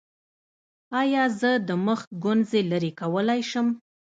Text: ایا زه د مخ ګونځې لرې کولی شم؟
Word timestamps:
ایا 1.01 1.23
زه 1.39 1.51
د 1.67 1.69
مخ 1.85 1.99
ګونځې 2.23 2.61
لرې 2.71 2.91
کولی 3.01 3.41
شم؟ 3.49 3.67